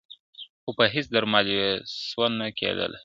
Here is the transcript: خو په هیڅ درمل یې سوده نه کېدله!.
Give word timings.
خو 0.61 0.69
په 0.77 0.83
هیڅ 0.93 1.07
درمل 1.15 1.47
یې 1.57 1.67
سوده 2.07 2.27
نه 2.39 2.47
کېدله!. 2.59 2.97